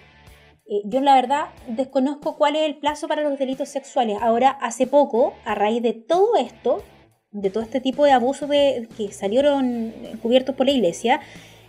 [0.67, 4.19] Eh, yo la verdad desconozco cuál es el plazo para los delitos sexuales.
[4.21, 6.83] Ahora, hace poco, a raíz de todo esto,
[7.31, 11.21] de todo este tipo de abusos de, que salieron cubiertos por la iglesia,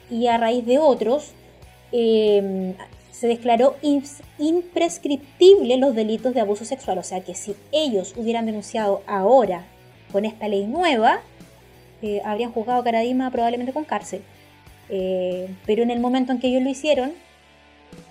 [0.09, 1.33] y a raíz de otros,
[1.91, 2.75] eh,
[3.11, 3.75] se declaró
[4.37, 6.97] imprescriptible los delitos de abuso sexual.
[6.97, 9.65] O sea que si ellos hubieran denunciado ahora
[10.11, 11.21] con esta ley nueva,
[12.01, 14.21] eh, habrían juzgado a Caradima probablemente con cárcel.
[14.89, 17.13] Eh, pero en el momento en que ellos lo hicieron,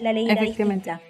[0.00, 1.00] la ley era distinta.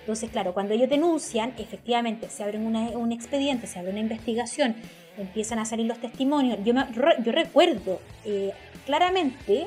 [0.00, 4.74] Entonces, claro, cuando ellos denuncian, efectivamente se abre un expediente, se abre una investigación,
[5.18, 6.58] empiezan a salir los testimonios.
[6.64, 6.72] Yo,
[7.22, 8.52] yo recuerdo eh,
[8.86, 9.66] claramente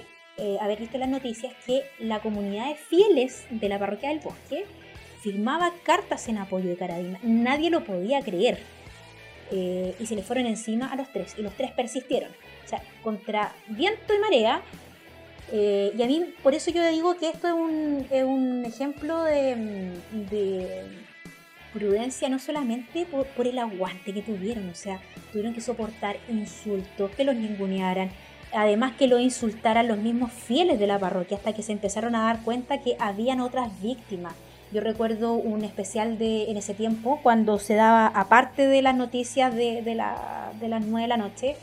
[0.59, 4.65] haber visto en las noticias que la comunidad de fieles de la parroquia del bosque
[5.21, 7.19] firmaba cartas en apoyo de Caradima.
[7.21, 8.57] Nadie lo podía creer.
[9.51, 11.35] Eh, y se le fueron encima a los tres.
[11.37, 12.31] Y los tres persistieron.
[13.03, 14.61] Contra viento y marea.
[15.51, 19.23] Eh, y a mí, por eso yo digo que esto es un, es un ejemplo
[19.23, 19.91] de,
[20.29, 20.83] de,
[21.73, 24.69] prudencia, no solamente por, por el aguante que tuvieron.
[24.69, 24.99] O sea,
[25.31, 28.11] tuvieron que soportar insultos, que los ningunearan
[28.53, 32.23] además que lo insultaran los mismos fieles de la parroquia hasta que se empezaron a
[32.23, 34.33] dar cuenta que habían otras víctimas.
[34.71, 39.53] Yo recuerdo un especial de en ese tiempo cuando se daba, aparte de las noticias
[39.53, 41.57] de, la, de las 9 de la noche,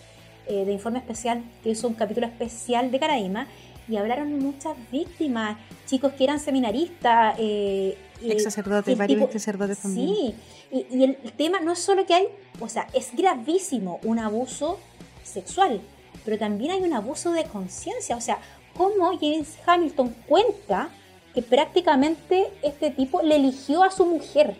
[0.49, 3.47] eh, de informe especial, que hizo un capítulo especial de Caraíma,
[3.89, 5.57] y hablaron muchas víctimas,
[5.87, 7.37] chicos que eran seminaristas.
[7.39, 10.09] Eh, Ex sacerdotes, varios sacerdotes también.
[10.09, 10.35] Sí,
[10.73, 12.27] y, y el tema no es solo que hay,
[12.61, 14.79] o sea, es gravísimo un abuso
[15.23, 15.81] sexual,
[16.25, 18.17] pero también hay un abuso de conciencia.
[18.17, 18.39] O sea,
[18.77, 20.91] cómo James Hamilton cuenta
[21.35, 24.57] que prácticamente este tipo le eligió a su mujer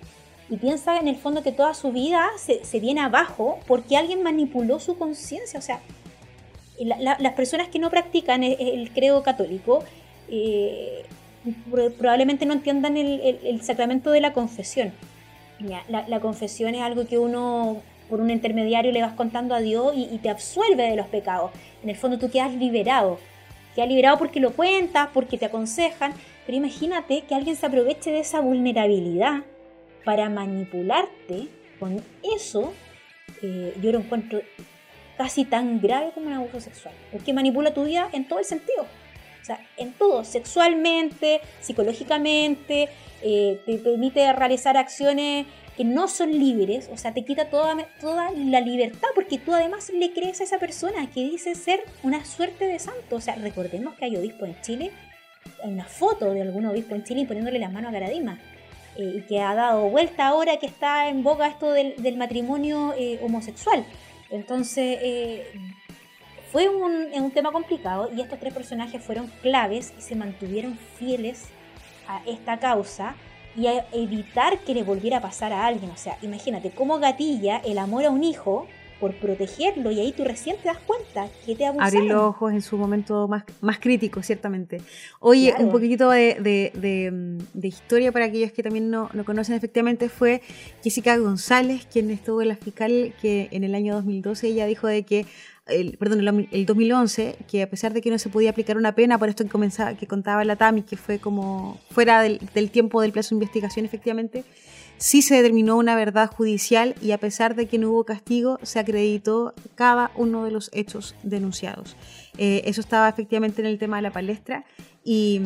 [0.51, 4.81] y piensa en el fondo que toda su vida se, viene abajo porque alguien manipuló
[4.81, 5.59] su conciencia.
[5.59, 5.81] O sea,
[6.81, 9.85] las personas que no practican el, credo católico
[10.31, 11.05] eh,
[11.99, 14.93] probablemente no entiendan el, sacramento de la confesión.
[15.89, 20.19] la, confesión es algo que uno por un intermediario le vas contando a Dios y,
[20.19, 21.51] te absuelve de los pecados.
[21.83, 23.19] En el fondo tú quedas liberado.
[23.75, 26.15] Quedas liberado porque lo cuentas, porque te aconsejan,
[26.47, 29.43] pero imagínate que alguien se aproveche de esa vulnerabilidad
[30.09, 32.73] para manipularte con eso.
[33.43, 34.41] Eh, yo lo encuentro
[35.19, 38.87] casi tan grave como un abuso sexual, porque manipula tu vida en todo el sentido.
[39.43, 42.89] O sea, en todo, sexualmente, psicológicamente,
[43.21, 45.45] eh, te permite realizar acciones
[45.77, 49.91] que no son libres, o sea, te quita toda, toda la libertad, porque tú además
[49.91, 53.17] le crees a esa persona que dice ser una suerte de santo.
[53.17, 54.91] O sea, recordemos que hay obispos en Chile,
[55.63, 58.39] hay una foto de algún obispo en Chile poniéndole las manos a Caradima,
[58.99, 63.21] eh, y que ha dado vuelta ahora que está en boca esto del, matrimonio eh,
[63.23, 63.85] homosexual.
[64.29, 65.53] Entonces, eh,
[66.51, 71.47] fue un, un tema complicado y estos tres personajes fueron claves y se mantuvieron fieles
[72.09, 73.15] a esta causa
[73.57, 75.91] y a evitar que le volviera a pasar a alguien.
[75.91, 78.67] O sea, imagínate cómo gatilla el amor a un hijo
[79.01, 81.97] por protegerlo y ahí tú recién te das cuenta que te abusaron.
[81.97, 84.81] Abrir los ojos en su momento más, más crítico, ciertamente.
[85.21, 90.43] Oye, un poquitito de, de, historia para aquellos que también no, no, conocen efectivamente fue
[90.83, 95.03] Jessica González, quien estuvo en la fiscal que en el año 2012 ella dijo de
[95.05, 95.27] que
[95.69, 99.19] el, perdón, el, 2011, que a pesar de que no se podía aplicar una pena,
[99.19, 103.13] por esto que, comenzaba, que contaba la TAMI, que fue como fuera del, tiempo del
[103.13, 104.45] plazo de investigación, efectivamente,
[104.99, 108.79] sí se determinó una verdad judicial y a pesar de que no hubo castigo, se
[108.79, 111.97] acreditó cada uno de los hechos denunciados.
[112.37, 114.65] Eh, eso estaba efectivamente en el tema de la palestra
[115.03, 115.41] y,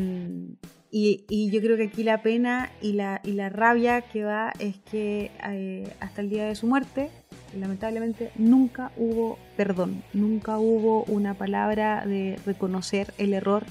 [0.90, 4.76] y, yo creo que aquí la pena y la, y la rabia que va es
[4.90, 7.10] que eh, hasta el día de su muerte,
[7.58, 13.64] lamentablemente nunca hubo perdón, nunca hubo una palabra de reconocer el error,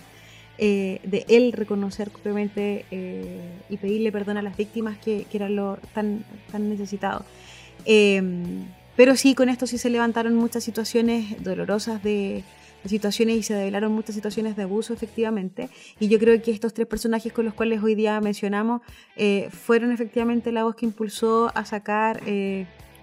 [0.64, 5.50] eh, de él reconocer propiamente eh, y pedirle perdón a las víctimas que, que era
[5.50, 7.26] lo tan, tan necesitado.
[7.84, 12.44] Em, pero sí, con esto sí se levantaron muchas situaciones dolorosas de,
[12.86, 15.70] situaciones y se develaron muchas situaciones de abuso efectivamente
[16.00, 18.82] y yo creo que estos tres personajes con los cuales hoy día mencionamos
[19.16, 22.22] eh, fueron efectivamente la voz que impulsó a sacar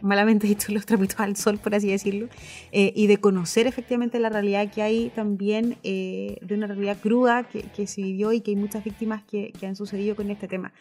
[0.00, 2.28] malamente dicho, los trapitos al sol, por así decirlo,
[2.72, 7.44] eh, y de conocer efectivamente la realidad que hay también, eh, de una realidad cruda
[7.44, 10.48] que, que, se vivió y que hay muchas víctimas que, que han sucedido con este
[10.48, 10.72] tema.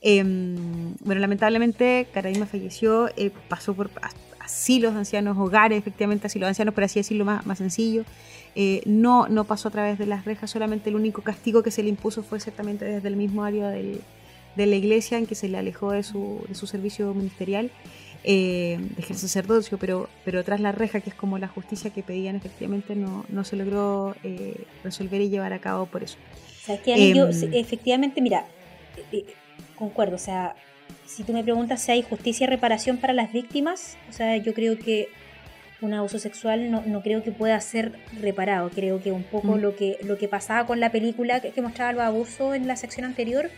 [0.00, 3.90] Em, bueno, lamentablemente, Caradima falleció, eh, pasó por
[4.40, 8.04] asilos de ancianos, hogares, efectivamente, asilos de ancianos, por así decirlo, más, sencillo.
[8.86, 11.88] no, no pasó a través de las rejas, solamente el único castigo que se le
[11.88, 14.00] impuso fue exactamente desde el mismo área de
[14.56, 17.70] la iglesia en que se le alejó de su servicio ministerial
[18.24, 22.36] eh, el sacerdocio, pero, pero tras la reja, que es como la justicia que pedían,
[22.36, 26.18] efectivamente no, no se logró eh, resolver y llevar a cabo por eso.
[26.62, 27.18] ¿Sabes qué, em,
[27.52, 28.46] efectivamente, mira,
[28.96, 29.24] eh, eh,
[29.74, 30.14] concuerdo.
[30.16, 30.54] O sea,
[31.06, 34.54] si tú me preguntas si hay justicia y reparación para las víctimas, o sea, yo
[34.54, 35.08] creo que
[35.80, 38.70] un abuso sexual no, no creo que pueda ser reparado.
[38.70, 42.02] Creo que un poco lo, que, lo que pasaba con la película que, mostraba los
[42.02, 43.50] abusos en la sección anterior,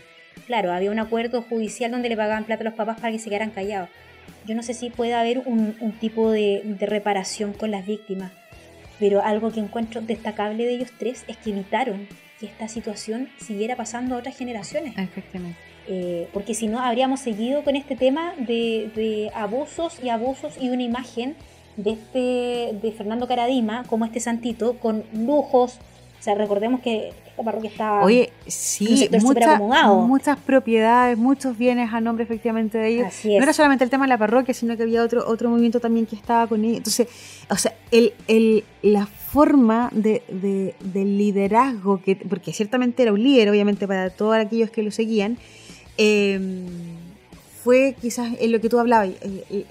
[0.47, 3.29] claro, había un acuerdo judicial donde le pagaban plata a los papás para que se
[3.29, 3.89] quedaran callados.
[4.45, 8.31] Yo no sé si puede haber un, un tipo de, de reparación con las víctimas,
[8.99, 12.07] pero algo que encuentro destacable de ellos tres es que evitaron
[12.39, 14.97] que esta situación siguiera pasando a otras generaciones.
[14.97, 15.57] Efectivamente.
[15.87, 20.69] Eh, porque si no, habríamos seguido con este tema de, de abusos y abusos y
[20.69, 21.35] una imagen
[21.77, 25.79] de este de Fernando Caradima como este santito con lujos.
[26.25, 32.01] O sea, recordemos que esta parroquia está Oye, sí, mucha, muchas propiedades, muchos bienes a
[32.01, 33.13] nombre efectivamente de ellos.
[33.23, 36.07] No era solamente el tema de la parroquia, sino que había otro otro movimiento también
[36.07, 36.77] que estaba con ellos.
[36.77, 37.09] Entonces,
[37.47, 43.21] o sea, el, el, la forma de, de, del liderazgo, que porque ciertamente era un
[43.21, 45.37] líder, obviamente, para todos aquellos que lo seguían,
[45.99, 46.39] eh,
[47.65, 49.09] fue quizás en lo que tú hablabas,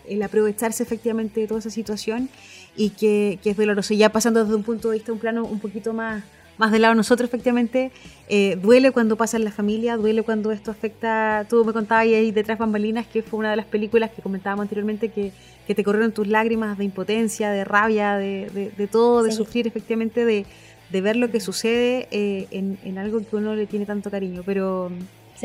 [0.08, 2.28] el, aprovecharse efectivamente de toda esa situación
[2.76, 3.94] y que, es doloroso.
[3.94, 6.24] Ya pasando desde un punto de vista, un plano un poquito más,
[6.58, 7.90] más del lado de nosotros, efectivamente,
[8.28, 11.46] eh, duele cuando pasa en la familia, duele cuando esto afecta.
[11.48, 15.08] Tú me contabas ahí detrás bambalinas que fue una de las películas que comentábamos anteriormente
[15.08, 15.32] que,
[15.66, 20.24] que te corrieron tus lágrimas de impotencia, de rabia, de, de, todo, de sufrir efectivamente,
[20.24, 20.46] de,
[20.90, 24.42] de, ver lo que sucede eh, en, en algo que uno le tiene tanto cariño.
[24.46, 24.90] Pero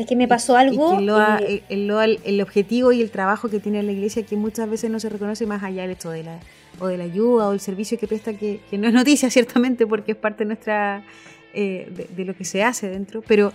[0.00, 0.98] es que me pasó algo.
[1.40, 5.08] Eh, el, objetivo y el trabajo que tiene la iglesia que muchas veces no se
[5.08, 6.40] reconoce más allá del hecho de la,
[6.78, 10.12] o de la ayuda o el servicio que presta, que, no es noticia ciertamente porque
[10.12, 11.04] es parte nuestra
[11.54, 13.52] eh, de, lo que se hace dentro, pero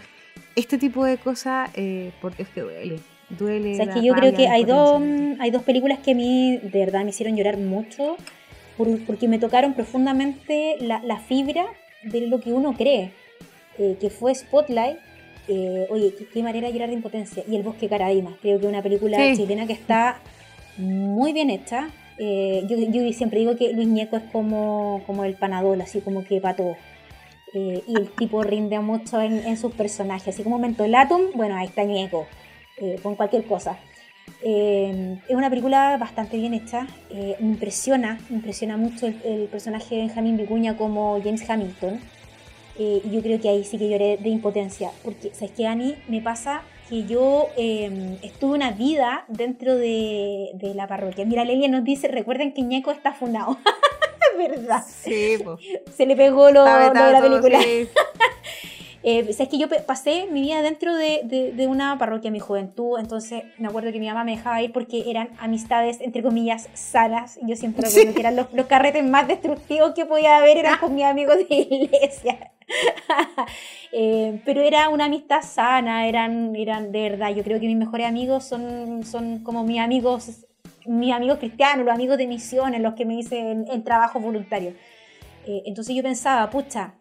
[0.56, 3.00] este tipo de cosas, eh, porque es que duele.
[3.30, 3.74] Duele.
[3.74, 5.02] O sea, es que yo creo que hay dos,
[5.40, 8.18] hay dos películas que a mí de verdad me hicieron llorar mucho
[9.08, 11.66] porque me tocaron profundamente la, la fibra
[12.04, 13.14] de lo que uno cree,
[13.78, 14.98] que fue Spotlight
[15.48, 17.44] eh, oye, qué, manera de llorar de impotencia.
[17.48, 20.20] Y El Bosque Caradima, creo que es una película chilena que está
[20.78, 21.90] muy bien hecha.
[22.18, 26.40] Eh, yo, siempre digo que Luis Ñeco es como, como el panadol, así como que
[26.42, 26.76] para todo.
[27.54, 31.84] Eh, y el tipo rinde mucho en, sus personajes, así como Mentolatum, bueno, ahí está
[31.84, 32.28] Ñeco,
[33.02, 33.78] con cualquier cosa.
[34.44, 40.76] es una película bastante bien hecha, me impresiona, impresiona mucho el, personaje de Benjamin Vicuña
[40.76, 42.00] como James Hamilton.
[42.78, 45.96] Eh, yo creo que ahí sí que lloré de impotencia, porque, ¿sabes qué, Ani?
[46.10, 51.26] Me pasa que yo em, estuve una vida dentro de, la parroquia.
[51.26, 53.58] Mira, Lelia nos dice, recuerden que Ñeco está fundado.
[54.32, 54.84] es verdad.
[54.88, 55.38] Sí,
[55.96, 57.60] Se le pegó lo, de la película.
[59.08, 63.44] Eh, es que yo pasé mi vida dentro de, de, una parroquia, mi juventud, entonces
[63.60, 67.38] me acuerdo que mi mamá me dejaba ir porque eran amistades, entre comillas, sanas.
[67.44, 70.96] Yo siempre recuerdo que eran los, los, carretes más destructivos que podía haber, eran con
[70.96, 72.52] mis amigos de iglesia.
[73.98, 77.34] Eh, pero era una amistad sana, eran, eran de verdad.
[77.34, 80.46] Yo creo que mis mejores amigos son, son como mis amigos,
[80.86, 84.74] mis amigos cristianos, los amigos de misiones, los que me dicen el trabajo voluntario.
[85.46, 86.96] Eh, entonces yo pensaba, pucha,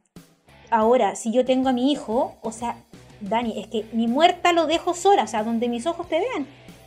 [0.74, 2.76] ahora, si yo tengo a mi hijo, o sea,
[3.20, 6.46] Dani, es que mi muerta lo dejo sola, o sea, donde mis ojos te vean.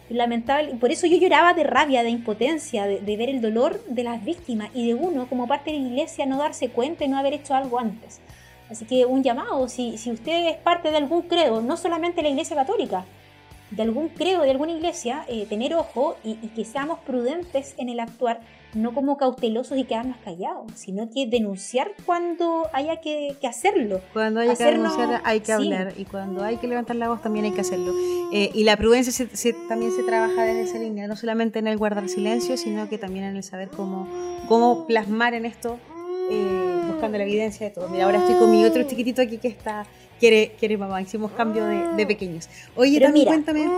[0.10, 4.24] Lamentable, por eso yo lloraba de rabia, de impotencia, de, ver el dolor de las
[4.24, 7.34] víctimas y de uno, como parte de la iglesia, no darse cuenta y no haber
[7.34, 8.22] hecho algo antes.
[8.70, 12.30] Así que un llamado, si, si usted es parte de algún credo, no solamente la
[12.30, 13.06] iglesia católica,
[13.72, 18.00] de algún credo, de alguna iglesia, eh, tener ojo y, que seamos prudentes en el
[18.00, 18.40] actuar,
[18.74, 24.02] no como cautelosos y quedarnos callados, sino que denunciar cuando haya que, hacerlo.
[24.14, 27.46] Cuando haya que denunciar hay que hablar y cuando hay que levantar la voz también
[27.46, 27.94] hay que hacerlo.
[28.32, 29.28] Eh, y la prudencia
[29.68, 33.26] también se trabaja desde esa línea, no solamente en el guardar silencio, sino que también
[33.26, 34.08] en el saber cómo,
[34.48, 35.78] cómo plasmar en esto,
[36.32, 37.88] eh, buscando la evidencia de todo.
[37.90, 39.86] Mira, ahora estoy con mi otro chiquitito aquí que está
[40.20, 42.50] quiere, quiere mamá, hicimos cambio de, pequeños.
[42.76, 43.70] Oye, también cuéntame.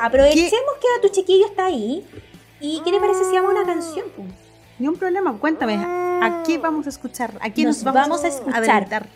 [0.00, 2.04] Aprovechemos que tu chiquillo está ahí.
[2.60, 4.06] ¿Y qué le parece si hago una canción?
[4.78, 7.34] Ni un problema, cuéntame, ¿a qué vamos a escuchar?
[7.40, 9.06] ¿A quién nos, vamos, a escuchar?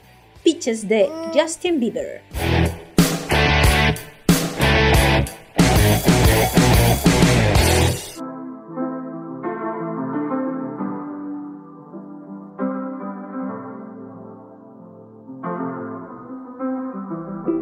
[0.42, 2.22] Pitches de Justin Bieber.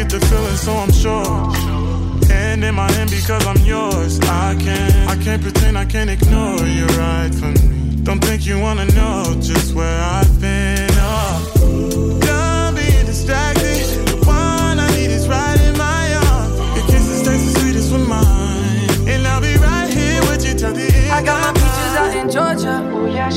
[0.00, 2.26] Get the feeling, so I'm sure.
[2.32, 4.18] Hand in my hand because I'm yours.
[4.20, 7.96] I can't, I can't pretend, I can't ignore you right from me.
[8.02, 10.88] Don't think you wanna know just where I've been.
[10.92, 11.59] Oh,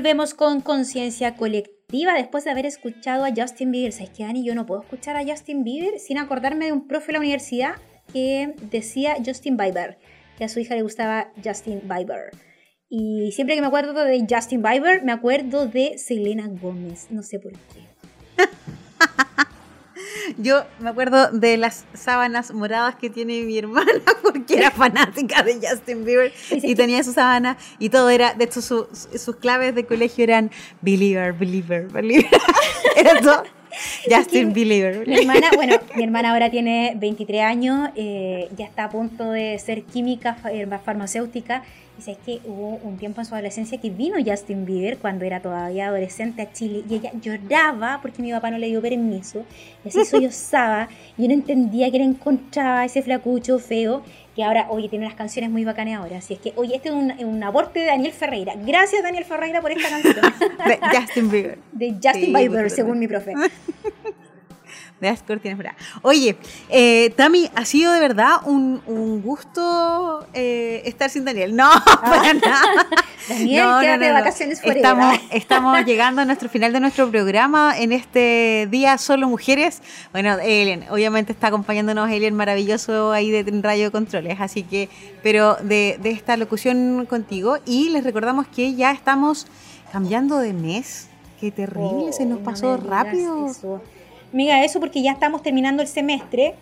[0.00, 3.92] Volvemos con conciencia colectiva después de haber escuchado a Justin Bieber.
[3.92, 4.42] ¿Sabes qué, Dani?
[4.42, 7.74] Yo no puedo escuchar a Justin Bieber sin acordarme de un profe de la universidad
[8.10, 9.98] que decía Justin Bieber,
[10.38, 12.30] que a su hija le gustaba Justin Bieber.
[12.88, 17.08] Y siempre que me acuerdo de Justin Bieber, me acuerdo de Selena Gómez.
[17.10, 17.86] No sé por qué.
[20.38, 23.90] Yo me acuerdo de las sábanas moradas que tiene mi hermana
[24.22, 28.62] porque era fanática de Justin Bieber y tenía su sábana y todo era, de hecho
[28.62, 30.50] su- su- sus claves de colegio eran
[30.80, 32.28] Believer, Believer, Believer.
[32.96, 33.44] Era todo
[34.08, 35.06] Justin Believer.
[35.06, 39.58] Mi hermana, bueno, mi hermana ahora tiene 23 años, eh, ya está a punto de
[39.58, 41.62] ser química eh, farmacéutica.
[42.00, 45.40] Y sabes que hubo un tiempo en su adolescencia que vino Justin Bieber cuando era
[45.42, 49.44] todavía adolescente a Chile y ella lloraba porque mi papá no le dio permiso.
[49.84, 50.88] Y así sollozaba.
[51.18, 54.02] y Yo no entendía que le encontraba ese flacucho feo
[54.34, 56.16] que ahora, oye, tiene unas canciones muy bacanas ahora.
[56.18, 58.54] Así es que, oye, este es un, un aporte de Daniel Ferreira.
[58.64, 60.14] Gracias, Daniel Ferreira, por esta canción.
[60.66, 61.58] De Justin Bieber.
[61.72, 63.34] de Justin Sí, Bieber, según mi profe.
[65.00, 65.78] De las cortinas moradas.
[66.02, 66.36] Oye,
[66.68, 71.56] eh, Tami, ha sido de verdad un, un gusto eh, estar sin Daniel.
[71.56, 71.70] No,
[72.02, 72.86] para nada.
[73.28, 74.76] Daniel, quédate de vacaciones fuera.
[74.76, 79.80] Estamos, estamos llegando a nuestro final de nuestro programa en este día Solo Mujeres.
[80.12, 84.90] Bueno, Elian, obviamente está acompañándonos Elian maravilloso ahí de Radio Controles, así que,
[85.22, 87.56] pero de, de esta locución contigo.
[87.64, 89.46] Y les recordamos que ya estamos
[89.92, 91.08] cambiando de mes.
[91.40, 93.46] Qué terrible, se nos Oh, pasó no rápido.
[93.46, 93.80] Eso.
[94.32, 96.54] Mira, eso porque ya estamos terminando el semestre.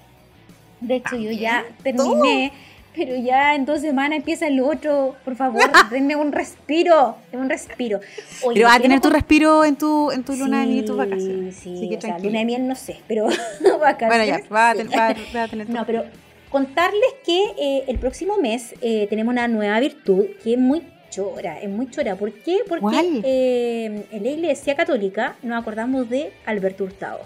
[0.81, 2.53] De hecho, yo ya terminé,
[2.95, 5.17] pero ya en dos semanas empieza el otro.
[5.25, 7.99] Por favor, denme un respiro, denme un respiro.
[8.45, 10.87] Oye, Pero vas a tener tu respiro en tu, en tu luna de miel y
[10.87, 11.57] tus vacaciones.
[11.57, 12.29] Sí, Así que o sea, tranquila.
[12.29, 13.27] luna de miel no sé, pero
[13.81, 14.09] vacaciones.
[14.09, 14.79] Bueno, ya, va a, sí.
[14.79, 16.05] ten- va a- va a tener tu No, pero
[16.51, 21.59] contarles que eh, el próximo mes eh, tenemos una nueva virtud que es muy chora,
[21.61, 22.15] es muy chora.
[22.17, 22.59] ¿Por qué?
[22.69, 27.21] Porque eh, en la iglesia católica nos acordamos de Alberto Hurtado.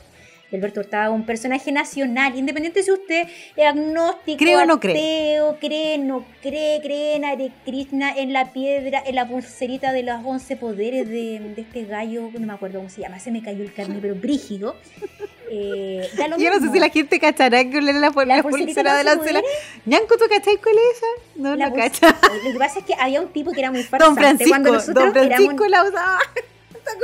[0.57, 3.27] Alberto Hurtado un personaje nacional, independiente si usted
[3.57, 4.95] es agnóstico, ¿Cree o no cree?
[4.95, 10.03] ateo, cree, no cree, cree en Hare Krishna, en la piedra, en la pulserita de
[10.03, 13.43] los 11 poderes de, de este gallo, no me acuerdo cómo se llama, se me
[13.43, 14.77] cayó el carne, pero brígido.
[15.55, 18.97] Eh, da lo Yo no sé si la gente cachará que la, la, la, pulsera
[18.97, 19.43] de la cela.
[19.85, 21.07] Ñanco, ¿tú cachai cuál es esa?
[21.37, 22.17] No La puls- cacha.
[22.45, 24.21] Lo que pasa es que había un tipo que era muy Don farsante.
[24.21, 26.19] Francisco, Cuando nosotros Don Francisco éramos, la usaba.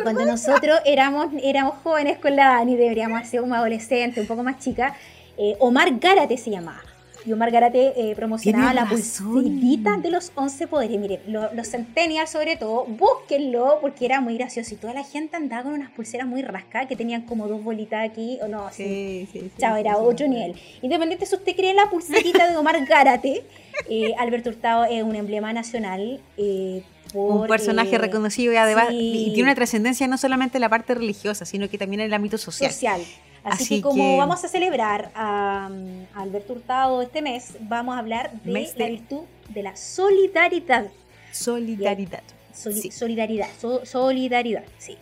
[0.02, 4.58] Cuando nosotros éramos, éramos jóvenes con la Dani, deberíamos ser un adolescente, un poco más
[4.58, 4.94] chica,
[5.36, 6.82] eh, Omar Gárate se llamaba.
[7.26, 10.98] Y Omar Gárate eh, promocionaba la pulserita de los 11 poderes.
[10.98, 14.74] Miren, lo- los centennials sobre todo, búsquenlo porque era muy gracioso.
[14.74, 18.08] Y toda la gente andaba con unas pulseras muy rascadas que tenían como dos bolitas
[18.08, 18.38] aquí.
[18.40, 18.84] O no, sí.
[18.84, 19.50] Sí, sí, sí.
[19.58, 20.28] Chao, sí, era sí, otro sí.
[20.30, 20.54] nivel.
[20.80, 23.44] Independiente si usted cree en la pulserita de Omar Gárate,
[23.90, 26.20] eh, Alberto Hurtado es un emblema nacional.
[26.38, 26.82] eh,
[27.14, 28.96] Un personaje eh, reconocido y además sí.
[29.28, 32.14] y tiene una trascendencia no solamente en la parte religiosa, sino que también en el
[32.14, 32.70] ámbito social.
[32.70, 33.00] social.
[33.44, 37.94] Así, Así que como vamos a celebrar a, um, a Alberto Hurtado este mes, vamos
[37.96, 40.86] a hablar de Mes la de- virtud de la solidaridad.
[41.32, 42.22] Solidaridad.
[42.54, 42.90] Soli- Sí.
[42.90, 44.98] Solidaridad, so- solidaridad, sí.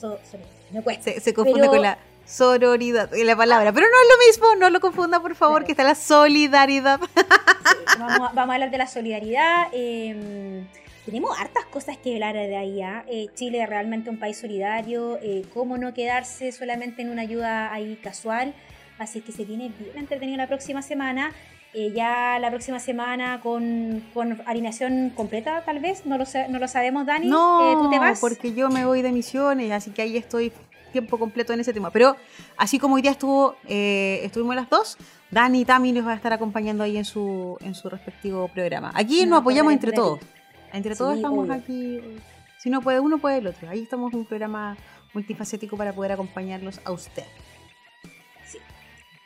[0.00, 0.18] So-.
[0.72, 1.04] Me cuesta.
[1.04, 3.70] Se, se confunde Pero- con la sororidad, en la palabra.
[3.72, 5.66] Pero no es lo mismo, no lo confunda, por favor, Claro.
[5.66, 6.98] que está la solidaridad.
[7.00, 9.66] Sí, vamos, a, vamos a hablar de la solidaridad.
[9.72, 10.64] eh,
[11.04, 12.82] tenemos hartas cosas que hablar de ahí.
[12.82, 13.04] ¿ah?
[13.08, 15.18] Eh, Chile es realmente un país solidario.
[15.22, 18.54] eh, ¿Cómo no quedarse solamente en una ayuda ahí casual?
[18.98, 21.32] Así que se viene bien entretenido la próxima semana.
[21.76, 26.06] Eh, ya la próxima semana con, con alineación completa, tal vez.
[26.06, 27.26] No lo, no lo sabemos, Dani.
[27.26, 28.20] No, Eh, ¿Tú te vas?
[28.20, 30.52] porque yo me voy de misiones, así que ahí estoy
[30.92, 31.90] tiempo completo en ese tema.
[31.90, 32.14] Pero
[32.56, 34.96] así como hoy día estuvo, eh, estuvimos las dos,
[35.32, 38.92] Dani y Tami nos va a estar acompañando ahí en su, en su respectivo programa.
[38.94, 40.20] Aquí No, nos apoyamos entre todos.
[40.74, 41.54] Entre todos Sí, estamos obvio.
[41.54, 42.00] aquí.
[42.58, 43.68] Si no puede uno, puede el otro.
[43.70, 44.76] Ahí estamos en un programa
[45.12, 47.24] multifacético para poder acompañarlos a usted.
[48.46, 48.58] Sí.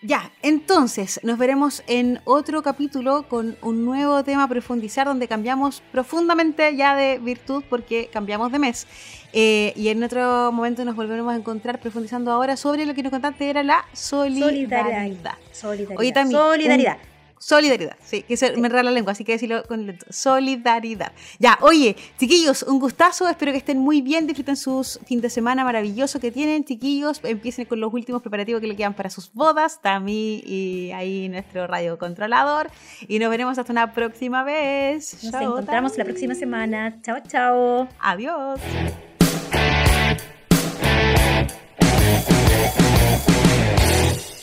[0.03, 5.83] Ya, entonces nos veremos en otro capítulo con un nuevo tema a profundizar donde cambiamos
[5.91, 8.87] profundamente ya de virtud porque cambiamos de mes.
[9.33, 13.11] Eh, y en otro momento nos volveremos a encontrar profundizando ahora sobre lo que nos
[13.11, 14.83] contaste era la solidaridad.
[14.83, 15.35] Solidaridad.
[15.53, 15.99] Solidaridad.
[15.99, 16.99] Oye, Tami, solidaridad.
[17.39, 20.07] Solidaridad, sí, que se me enreda la lengua, así que decirlo con lento.
[20.11, 21.13] Solidaridad.
[21.39, 25.65] Ya, oye, chiquillos, un gustazo, espero que estén muy bien, disfruten sus fin de semana
[25.65, 29.81] maravilloso que tienen, chiquillos, empiecen con los últimos preparativos que le quedan para sus bodas,
[29.81, 32.71] Tami y ahí nuestro radio controlador,
[33.07, 35.23] y nos veremos hasta una próxima vez.
[35.23, 35.99] Nos chao, encontramos Tami.
[35.99, 37.89] la próxima semana, chao, chao.
[38.01, 38.61] Adiós.